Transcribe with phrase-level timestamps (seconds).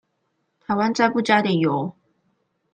[0.61, 1.95] 台灣再不加點油